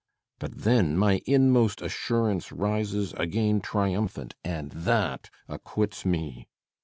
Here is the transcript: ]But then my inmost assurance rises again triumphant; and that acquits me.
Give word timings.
]But 0.39 0.63
then 0.63 0.97
my 0.97 1.21
inmost 1.27 1.79
assurance 1.83 2.51
rises 2.51 3.13
again 3.17 3.61
triumphant; 3.61 4.33
and 4.43 4.71
that 4.71 5.29
acquits 5.47 6.05
me. 6.07 6.47